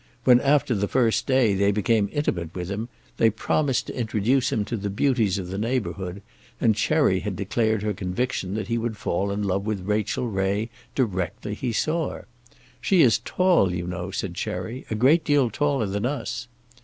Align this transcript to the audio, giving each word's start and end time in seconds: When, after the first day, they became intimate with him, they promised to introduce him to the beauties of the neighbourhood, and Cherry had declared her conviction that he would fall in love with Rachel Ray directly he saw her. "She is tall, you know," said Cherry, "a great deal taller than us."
When, 0.23 0.39
after 0.41 0.73
the 0.73 0.87
first 0.87 1.27
day, 1.27 1.53
they 1.53 1.71
became 1.71 2.09
intimate 2.11 2.55
with 2.55 2.71
him, 2.71 2.89
they 3.17 3.29
promised 3.29 3.85
to 3.85 3.95
introduce 3.95 4.51
him 4.51 4.65
to 4.65 4.75
the 4.75 4.89
beauties 4.89 5.37
of 5.37 5.49
the 5.49 5.59
neighbourhood, 5.59 6.23
and 6.59 6.75
Cherry 6.75 7.19
had 7.19 7.35
declared 7.35 7.83
her 7.83 7.93
conviction 7.93 8.55
that 8.55 8.67
he 8.67 8.79
would 8.79 8.97
fall 8.97 9.29
in 9.29 9.43
love 9.43 9.67
with 9.67 9.85
Rachel 9.87 10.27
Ray 10.27 10.71
directly 10.95 11.53
he 11.53 11.71
saw 11.71 12.09
her. 12.09 12.25
"She 12.81 13.03
is 13.03 13.19
tall, 13.19 13.71
you 13.71 13.85
know," 13.85 14.09
said 14.09 14.33
Cherry, 14.33 14.87
"a 14.89 14.95
great 14.95 15.23
deal 15.23 15.51
taller 15.51 15.85
than 15.85 16.07
us." 16.07 16.47